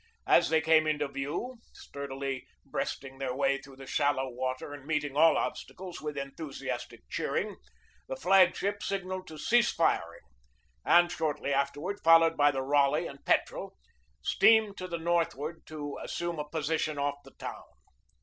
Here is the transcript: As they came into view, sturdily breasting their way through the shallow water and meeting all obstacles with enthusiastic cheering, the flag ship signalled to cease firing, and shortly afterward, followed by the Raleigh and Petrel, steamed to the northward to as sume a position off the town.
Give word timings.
As 0.25 0.49
they 0.49 0.61
came 0.61 0.87
into 0.87 1.07
view, 1.07 1.57
sturdily 1.73 2.47
breasting 2.65 3.19
their 3.19 3.35
way 3.35 3.59
through 3.61 3.75
the 3.75 3.85
shallow 3.85 4.29
water 4.31 4.73
and 4.73 4.87
meeting 4.87 5.15
all 5.15 5.37
obstacles 5.37 6.01
with 6.01 6.17
enthusiastic 6.17 7.07
cheering, 7.07 7.55
the 8.07 8.15
flag 8.15 8.55
ship 8.55 8.81
signalled 8.81 9.27
to 9.27 9.37
cease 9.37 9.71
firing, 9.71 10.23
and 10.83 11.11
shortly 11.11 11.53
afterward, 11.53 11.99
followed 12.03 12.35
by 12.35 12.49
the 12.49 12.63
Raleigh 12.63 13.05
and 13.05 13.23
Petrel, 13.25 13.75
steamed 14.23 14.75
to 14.77 14.87
the 14.87 14.97
northward 14.97 15.67
to 15.67 15.99
as 15.99 16.15
sume 16.15 16.39
a 16.39 16.49
position 16.49 16.97
off 16.97 17.21
the 17.23 17.35
town. 17.37 17.65